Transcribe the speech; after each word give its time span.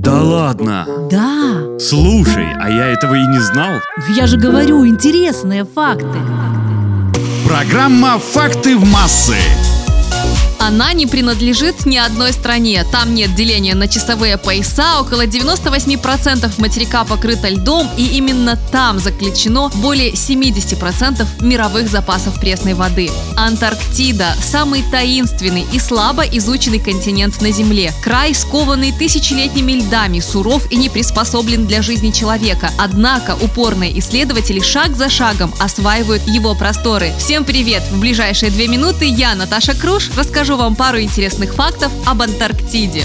Да 0.00 0.22
ладно. 0.22 0.86
Да, 1.10 1.78
Слушай, 1.78 2.46
а 2.58 2.70
я 2.70 2.86
этого 2.86 3.14
и 3.14 3.26
не 3.26 3.38
знал. 3.38 3.72
я 4.16 4.26
же 4.26 4.38
говорю, 4.38 4.86
интересные 4.86 5.66
факты. 5.66 6.18
Программа 7.46 8.18
«Факты 8.18 8.78
в 8.78 8.90
массы». 8.90 9.36
Она 10.60 10.92
не 10.92 11.06
принадлежит 11.06 11.86
ни 11.86 11.96
одной 11.96 12.34
стране. 12.34 12.84
Там 12.92 13.14
нет 13.14 13.34
деления 13.34 13.74
на 13.74 13.88
часовые 13.88 14.36
пояса, 14.36 15.00
около 15.00 15.24
98% 15.24 16.60
материка 16.60 17.04
покрыто 17.04 17.48
льдом, 17.48 17.88
и 17.96 18.18
именно 18.18 18.58
там 18.70 18.98
заключено 18.98 19.70
более 19.76 20.12
70% 20.12 21.26
мировых 21.40 21.88
запасов 21.88 22.38
пресной 22.38 22.74
воды. 22.74 23.10
Антарктида– 23.38 24.34
самый 24.42 24.82
таинственный 24.82 25.64
и 25.72 25.78
слабо 25.78 26.24
изученный 26.24 26.78
континент 26.78 27.40
на 27.40 27.50
Земле. 27.52 27.94
Край, 28.04 28.34
скованный 28.34 28.92
тысячелетними 28.92 29.72
льдами, 29.72 30.20
суров 30.20 30.70
и 30.70 30.76
не 30.76 30.90
приспособлен 30.90 31.66
для 31.66 31.80
жизни 31.80 32.10
человека. 32.10 32.70
Однако 32.76 33.34
упорные 33.40 33.98
исследователи 33.98 34.60
шаг 34.60 34.94
за 34.94 35.08
шагом 35.08 35.54
осваивают 35.58 36.22
его 36.26 36.54
просторы. 36.54 37.14
Всем 37.18 37.44
привет! 37.44 37.82
В 37.90 37.98
ближайшие 37.98 38.50
две 38.50 38.68
минуты 38.68 39.06
я, 39.06 39.34
Наташа 39.34 39.74
Круш, 39.74 40.10
расскажу 40.14 40.49
вам 40.56 40.74
пару 40.76 41.00
интересных 41.00 41.54
фактов 41.54 41.92
об 42.06 42.22
Антарктиде. 42.22 43.04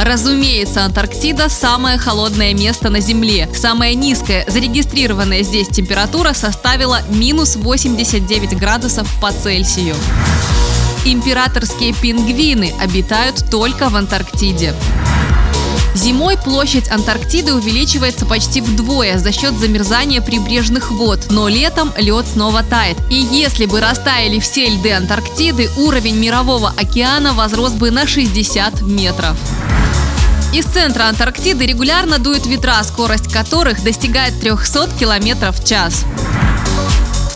Разумеется, 0.00 0.84
Антарктида– 0.84 1.48
самое 1.50 1.98
холодное 1.98 2.54
место 2.54 2.88
на 2.88 3.00
Земле. 3.00 3.48
Самая 3.54 3.94
низкая 3.94 4.44
зарегистрированная 4.48 5.42
здесь 5.42 5.68
температура 5.68 6.32
составила 6.32 7.00
минус 7.10 7.56
89 7.56 8.58
градусов 8.58 9.08
по 9.20 9.30
Цельсию. 9.30 9.94
Императорские 11.04 11.92
пингвины 11.92 12.72
обитают 12.80 13.44
только 13.50 13.88
в 13.90 13.96
Антарктиде. 13.96 14.74
Зимой 15.94 16.36
площадь 16.36 16.88
Антарктиды 16.88 17.52
увеличивается 17.52 18.24
почти 18.24 18.60
вдвое 18.60 19.18
за 19.18 19.32
счет 19.32 19.58
замерзания 19.58 20.20
прибрежных 20.20 20.90
вод, 20.90 21.26
но 21.30 21.48
летом 21.48 21.92
лед 21.96 22.26
снова 22.26 22.62
тает. 22.62 22.96
И 23.10 23.16
если 23.16 23.66
бы 23.66 23.80
растаяли 23.80 24.38
все 24.38 24.68
льды 24.68 24.92
Антарктиды, 24.92 25.68
уровень 25.76 26.16
мирового 26.16 26.72
океана 26.76 27.32
возрос 27.34 27.72
бы 27.72 27.90
на 27.90 28.06
60 28.06 28.82
метров. 28.82 29.36
Из 30.52 30.64
центра 30.64 31.04
Антарктиды 31.04 31.66
регулярно 31.66 32.18
дуют 32.18 32.46
ветра, 32.46 32.82
скорость 32.82 33.32
которых 33.32 33.82
достигает 33.82 34.40
300 34.40 34.90
км 34.98 35.52
в 35.52 35.64
час. 35.64 36.04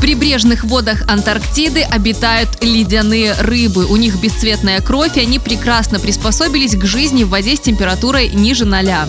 В 0.00 0.02
прибрежных 0.02 0.64
водах 0.64 1.02
Антарктиды 1.08 1.82
обитают 1.82 2.64
ледяные 2.64 3.34
рыбы. 3.34 3.84
У 3.84 3.96
них 3.96 4.18
бесцветная 4.18 4.80
кровь, 4.80 5.18
и 5.18 5.20
они 5.20 5.38
прекрасно 5.38 6.00
приспособились 6.00 6.74
к 6.74 6.86
жизни 6.86 7.22
в 7.22 7.28
воде 7.28 7.54
с 7.54 7.60
температурой 7.60 8.30
ниже 8.30 8.64
ноля. 8.64 9.06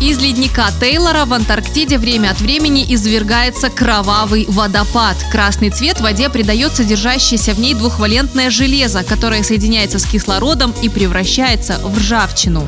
Из 0.00 0.20
ледника 0.20 0.68
Тейлора 0.78 1.24
в 1.24 1.32
Антарктиде 1.32 1.98
время 1.98 2.30
от 2.30 2.40
времени 2.40 2.86
извергается 2.88 3.68
кровавый 3.68 4.44
водопад. 4.46 5.16
Красный 5.32 5.70
цвет 5.70 6.00
воде 6.00 6.30
придает 6.30 6.76
содержащееся 6.76 7.54
в 7.54 7.58
ней 7.58 7.74
двухвалентное 7.74 8.48
железо, 8.48 9.02
которое 9.02 9.42
соединяется 9.42 9.98
с 9.98 10.04
кислородом 10.04 10.72
и 10.82 10.88
превращается 10.88 11.80
в 11.82 11.98
ржавчину. 11.98 12.64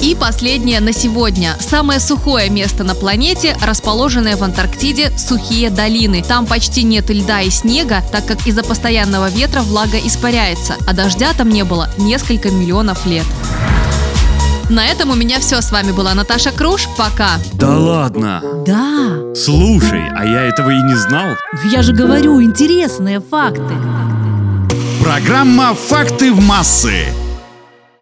И 0.00 0.14
последнее 0.14 0.80
на 0.80 0.92
сегодня. 0.92 1.56
Самое 1.60 2.00
сухое 2.00 2.48
место 2.48 2.84
на 2.84 2.94
планете, 2.94 3.56
расположенное 3.62 4.36
в 4.36 4.42
Антарктиде, 4.42 5.12
сухие 5.18 5.68
долины. 5.70 6.24
Там 6.26 6.46
почти 6.46 6.82
нет 6.84 7.10
льда 7.10 7.42
и 7.42 7.50
снега, 7.50 8.02
так 8.10 8.24
как 8.26 8.46
из-за 8.46 8.62
постоянного 8.62 9.28
ветра 9.28 9.60
влага 9.60 9.98
испаряется, 9.98 10.76
а 10.86 10.94
дождя 10.94 11.32
там 11.36 11.50
не 11.50 11.64
было 11.64 11.90
несколько 11.98 12.50
миллионов 12.50 13.04
лет. 13.04 13.26
На 14.70 14.86
этом 14.86 15.10
у 15.10 15.14
меня 15.14 15.40
все. 15.40 15.60
С 15.60 15.72
вами 15.72 15.90
была 15.90 16.14
Наташа 16.14 16.52
Круш. 16.52 16.86
Пока. 16.96 17.30
Да 17.54 17.76
ладно. 17.76 18.40
Да, 18.64 19.34
Слушай, 19.34 20.08
а 20.16 20.24
я 20.24 20.42
этого 20.42 20.70
и 20.70 20.82
не 20.82 20.94
знал. 20.94 21.34
я 21.72 21.82
же 21.82 21.92
говорю, 21.92 22.40
интересные 22.42 23.20
факты. 23.20 23.74
Программа 25.02 25.74
«Факты 25.74 26.32
в 26.32 26.40
массы». 26.40 27.06